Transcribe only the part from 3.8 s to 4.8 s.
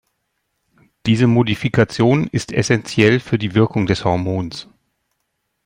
des Hormons.